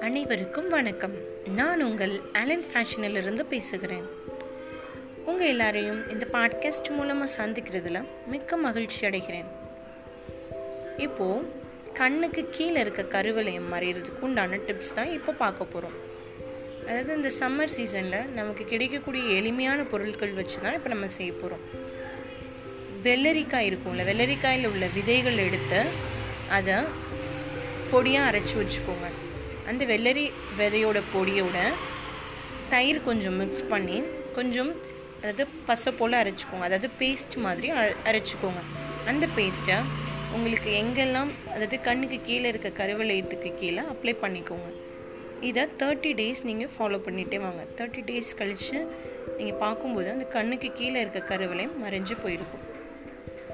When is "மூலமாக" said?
6.90-7.46